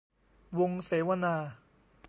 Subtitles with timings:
[0.59, 1.35] วงเสวนา